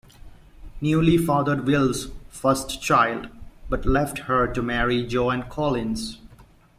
Newley 0.81 1.23
fathered 1.23 1.67
Wills' 1.67 2.07
first 2.27 2.81
child, 2.81 3.27
but 3.69 3.85
left 3.85 4.17
her 4.17 4.47
to 4.47 4.61
marry 4.63 5.05
Joan 5.05 5.43
Collins. 5.47 6.17